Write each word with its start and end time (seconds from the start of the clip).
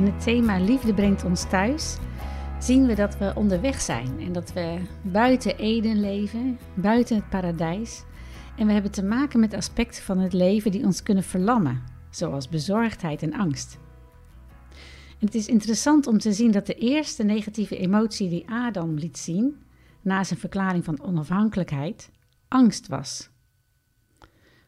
In 0.00 0.06
het 0.06 0.22
thema 0.22 0.58
Liefde 0.58 0.94
brengt 0.94 1.24
ons 1.24 1.48
thuis 1.48 1.96
zien 2.58 2.86
we 2.86 2.94
dat 2.94 3.18
we 3.18 3.32
onderweg 3.34 3.80
zijn 3.80 4.20
en 4.20 4.32
dat 4.32 4.52
we 4.52 4.80
buiten 5.02 5.56
Eden 5.56 6.00
leven, 6.00 6.58
buiten 6.74 7.16
het 7.16 7.28
paradijs. 7.28 8.04
En 8.56 8.66
we 8.66 8.72
hebben 8.72 8.90
te 8.90 9.02
maken 9.02 9.40
met 9.40 9.54
aspecten 9.54 10.02
van 10.02 10.18
het 10.18 10.32
leven 10.32 10.70
die 10.70 10.84
ons 10.84 11.02
kunnen 11.02 11.24
verlammen, 11.24 11.82
zoals 12.10 12.48
bezorgdheid 12.48 13.22
en 13.22 13.32
angst. 13.32 13.78
Het 15.18 15.34
is 15.34 15.46
interessant 15.46 16.06
om 16.06 16.18
te 16.18 16.32
zien 16.32 16.50
dat 16.50 16.66
de 16.66 16.74
eerste 16.74 17.24
negatieve 17.24 17.76
emotie 17.76 18.28
die 18.28 18.50
Adam 18.50 18.94
liet 18.94 19.18
zien, 19.18 19.62
na 20.02 20.24
zijn 20.24 20.38
verklaring 20.38 20.84
van 20.84 21.02
onafhankelijkheid, 21.02 22.10
angst 22.48 22.88
was. 22.88 23.30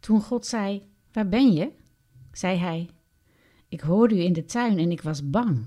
Toen 0.00 0.20
God 0.20 0.46
zei: 0.46 0.82
Waar 1.12 1.28
ben 1.28 1.52
je? 1.52 1.70
zei 2.32 2.58
hij: 2.58 2.88
Ik 3.74 3.80
hoorde 3.80 4.16
u 4.16 4.20
in 4.20 4.32
de 4.32 4.44
tuin 4.44 4.78
en 4.78 4.90
ik 4.90 5.02
was 5.02 5.30
bang. 5.30 5.64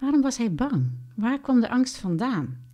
Waarom 0.00 0.20
was 0.20 0.36
hij 0.36 0.54
bang? 0.54 0.90
Waar 1.16 1.40
kwam 1.40 1.60
de 1.60 1.68
angst 1.68 1.96
vandaan? 1.96 2.64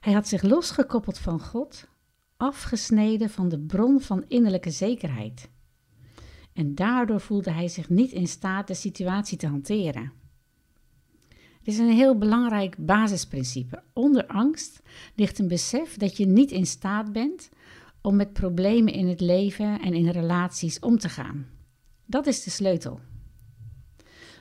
Hij 0.00 0.12
had 0.12 0.28
zich 0.28 0.42
losgekoppeld 0.42 1.18
van 1.18 1.40
God, 1.40 1.88
afgesneden 2.36 3.30
van 3.30 3.48
de 3.48 3.58
bron 3.58 4.00
van 4.00 4.24
innerlijke 4.28 4.70
zekerheid. 4.70 5.50
En 6.52 6.74
daardoor 6.74 7.20
voelde 7.20 7.50
hij 7.50 7.68
zich 7.68 7.88
niet 7.88 8.12
in 8.12 8.26
staat 8.26 8.66
de 8.66 8.74
situatie 8.74 9.38
te 9.38 9.46
hanteren. 9.46 10.12
Het 11.28 11.68
is 11.68 11.78
een 11.78 11.92
heel 11.92 12.18
belangrijk 12.18 12.76
basisprincipe. 12.86 13.82
Onder 13.92 14.26
angst 14.26 14.82
ligt 15.14 15.38
een 15.38 15.48
besef 15.48 15.96
dat 15.96 16.16
je 16.16 16.26
niet 16.26 16.50
in 16.50 16.66
staat 16.66 17.12
bent 17.12 17.48
om 18.02 18.16
met 18.16 18.32
problemen 18.32 18.92
in 18.92 19.08
het 19.08 19.20
leven 19.20 19.80
en 19.80 19.94
in 19.94 20.08
relaties 20.08 20.78
om 20.78 20.98
te 20.98 21.08
gaan. 21.08 21.60
Dat 22.12 22.26
is 22.26 22.42
de 22.42 22.50
sleutel. 22.50 23.00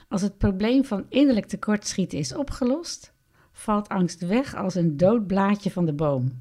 Als 0.08 0.22
het 0.22 0.38
probleem 0.38 0.86
van 0.86 1.06
innerlijk 1.10 1.46
tekortschieten 1.46 2.18
is 2.18 2.36
opgelost, 2.36 3.14
valt 3.52 3.90
angst 3.90 4.20
weg 4.20 4.56
als 4.56 4.76
een 4.76 4.98
dood 4.98 5.28
blaadje 5.28 5.72
van 5.72 5.86
de 5.86 5.94
boom. 5.94 6.40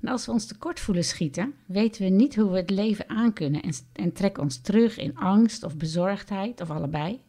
En 0.00 0.08
als 0.08 0.26
we 0.26 0.32
ons 0.32 0.46
tekort 0.46 0.80
voelen 0.80 1.04
schieten, 1.04 1.54
weten 1.66 2.02
we 2.02 2.08
niet 2.08 2.36
hoe 2.36 2.50
we 2.50 2.56
het 2.56 2.70
leven 2.70 3.08
aankunnen 3.08 3.62
en, 3.62 3.72
en 3.92 4.12
trekken 4.12 4.42
ons 4.42 4.60
terug 4.60 4.96
in 4.96 5.16
angst 5.16 5.62
of 5.62 5.76
bezorgdheid 5.76 6.60
of 6.60 6.70
allebei. 6.70 7.22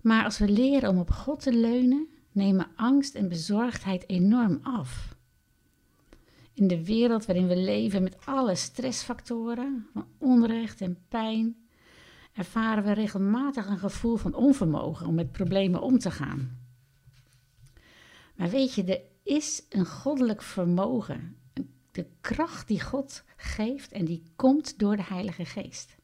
Maar 0.00 0.24
als 0.24 0.38
we 0.38 0.48
leren 0.48 0.90
om 0.90 0.98
op 0.98 1.10
God 1.10 1.40
te 1.40 1.52
leunen, 1.52 2.08
nemen 2.32 2.66
angst 2.76 3.14
en 3.14 3.28
bezorgdheid 3.28 4.08
enorm 4.08 4.58
af. 4.62 5.16
In 6.58 6.66
de 6.66 6.84
wereld 6.84 7.26
waarin 7.26 7.46
we 7.46 7.56
leven 7.56 8.02
met 8.02 8.26
alle 8.26 8.54
stressfactoren, 8.54 9.86
van 9.92 10.06
onrecht 10.18 10.80
en 10.80 10.98
pijn, 11.08 11.56
ervaren 12.32 12.84
we 12.84 12.92
regelmatig 12.92 13.66
een 13.66 13.78
gevoel 13.78 14.16
van 14.16 14.34
onvermogen 14.34 15.06
om 15.06 15.14
met 15.14 15.32
problemen 15.32 15.80
om 15.80 15.98
te 15.98 16.10
gaan. 16.10 16.58
Maar 18.36 18.50
weet 18.50 18.74
je, 18.74 18.84
er 18.84 19.00
is 19.22 19.62
een 19.68 19.86
goddelijk 19.86 20.42
vermogen, 20.42 21.36
de 21.90 22.06
kracht 22.20 22.68
die 22.68 22.80
God 22.80 23.24
geeft 23.36 23.92
en 23.92 24.04
die 24.04 24.22
komt 24.36 24.78
door 24.78 24.96
de 24.96 25.04
Heilige 25.04 25.44
Geest. 25.44 25.96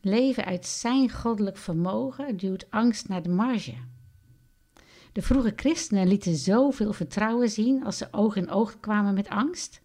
Leven 0.00 0.44
uit 0.44 0.66
zijn 0.66 1.10
goddelijk 1.10 1.56
vermogen 1.56 2.36
duwt 2.36 2.70
angst 2.70 3.08
naar 3.08 3.22
de 3.22 3.28
marge. 3.28 3.74
De 5.14 5.22
vroege 5.22 5.52
christenen 5.56 6.08
lieten 6.08 6.36
zoveel 6.36 6.92
vertrouwen 6.92 7.50
zien 7.50 7.84
als 7.84 7.96
ze 7.96 8.08
oog 8.10 8.36
in 8.36 8.50
oog 8.50 8.80
kwamen 8.80 9.14
met 9.14 9.28
angst. 9.28 9.80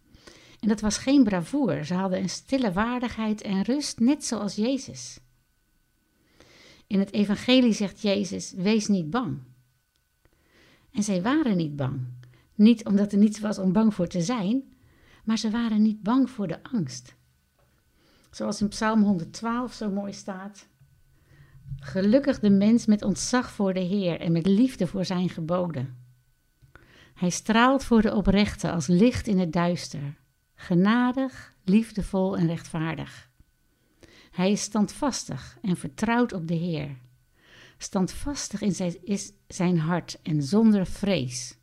En 0.60 0.68
dat 0.68 0.82
was 0.82 0.98
geen 0.98 1.24
bravoer, 1.24 1.86
ze 1.86 1.94
hadden 1.94 2.20
een 2.20 2.30
stille 2.30 2.72
waardigheid 2.72 3.42
en 3.42 3.62
rust, 3.62 4.00
net 4.00 4.26
zoals 4.26 4.56
Jezus. 4.56 5.20
In 6.88 7.00
het 7.00 7.14
evangelie 7.14 7.74
zegt 7.74 8.02
Jezus, 8.02 8.52
wees 8.52 8.88
niet 8.88 9.10
bang. 9.10 9.40
En 10.92 11.04
zij 11.04 11.22
waren 11.22 11.58
niet 11.58 11.76
bang. 11.76 12.00
Niet 12.56 12.86
omdat 12.86 13.12
er 13.12 13.18
niets 13.18 13.40
was 13.40 13.58
om 13.58 13.72
bang 13.72 13.94
voor 13.94 14.08
te 14.08 14.22
zijn, 14.22 14.64
maar 15.24 15.38
ze 15.38 15.50
waren 15.50 15.82
niet 15.82 16.04
bang 16.04 16.30
voor 16.30 16.48
de 16.48 16.64
angst. 16.64 17.16
Zoals 18.32 18.62
in 18.62 18.68
Psalm 18.68 19.02
112 19.02 19.74
zo 19.74 19.90
mooi 19.90 20.14
staat. 20.14 20.68
Gelukkig 21.80 22.40
de 22.40 22.50
mens 22.50 22.86
met 22.86 23.04
ontzag 23.04 23.52
voor 23.52 23.74
de 23.74 23.80
Heer 23.80 24.20
en 24.20 24.32
met 24.32 24.46
liefde 24.46 24.88
voor 24.88 25.06
zijn 25.06 25.30
geboden. 25.30 25.98
Hij 27.14 27.30
straalt 27.30 27.84
voor 27.84 28.02
de 28.02 28.16
oprechte 28.16 28.72
als 28.72 28.88
licht 28.88 29.28
in 29.28 29.40
het 29.40 29.54
duister, 29.54 30.18
genadig, 30.56 31.54
liefdevol 31.64 32.38
en 32.38 32.48
rechtvaardig. 32.48 33.30
Hij 34.32 34.52
is 34.52 34.62
standvastig 34.62 35.58
en 35.62 35.78
vertrouwt 35.78 36.34
op 36.34 36.48
de 36.48 36.54
Heer. 36.54 36.98
Standvastig 37.78 38.62
in 38.62 38.76
zijn, 38.76 38.96
is 39.04 39.32
zijn 39.48 39.80
hart 39.80 40.20
en 40.24 40.44
zonder 40.44 40.86
vrees. 40.86 41.58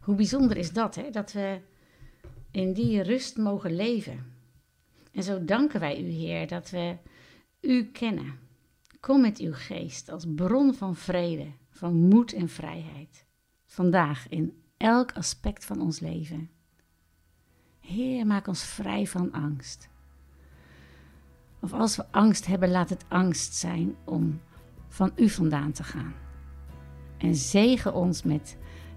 Hoe 0.00 0.14
bijzonder 0.14 0.56
is 0.56 0.72
dat, 0.72 0.94
hè? 0.94 1.10
dat 1.10 1.32
we 1.32 1.60
in 2.50 2.72
die 2.72 3.02
rust 3.02 3.36
mogen 3.36 3.76
leven. 3.76 4.32
En 5.12 5.22
zo 5.22 5.44
danken 5.44 5.80
wij 5.80 6.00
u, 6.00 6.08
Heer, 6.08 6.48
dat 6.48 6.70
we 6.70 6.96
u 7.64 7.84
kennen. 7.84 8.38
Kom 9.00 9.20
met 9.20 9.38
uw 9.38 9.52
geest 9.52 10.08
als 10.08 10.24
bron 10.34 10.74
van 10.74 10.96
vrede, 10.96 11.46
van 11.70 11.94
moed 11.94 12.32
en 12.32 12.48
vrijheid. 12.48 13.26
Vandaag 13.64 14.28
in 14.28 14.62
elk 14.76 15.12
aspect 15.12 15.64
van 15.64 15.80
ons 15.80 16.00
leven. 16.00 16.50
Heer, 17.80 18.26
maak 18.26 18.46
ons 18.46 18.64
vrij 18.64 19.06
van 19.06 19.32
angst. 19.32 19.88
Of 21.60 21.72
als 21.72 21.96
we 21.96 22.04
angst 22.10 22.46
hebben, 22.46 22.70
laat 22.70 22.90
het 22.90 23.04
angst 23.08 23.54
zijn 23.54 23.94
om 24.04 24.40
van 24.88 25.12
u 25.16 25.28
vandaan 25.28 25.72
te 25.72 25.84
gaan. 25.84 26.14
En 27.18 27.34
zegen 27.34 27.94
ons 27.94 28.22
met 28.22 28.56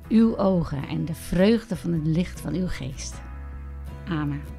uw 0.10 0.38
ogen 0.38 0.88
en 0.88 1.06
de 1.06 1.16
vreugde 1.16 1.76
van 1.76 1.92
het 1.92 2.08
licht 2.08 2.42
van 2.42 2.54
uw 2.54 2.68
geest. 2.68 3.22
Amen. 4.08 4.57